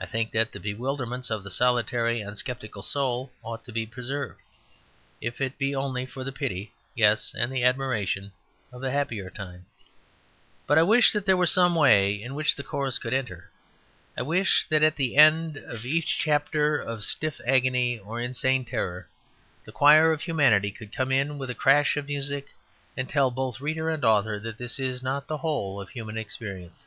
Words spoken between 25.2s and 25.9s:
the whole of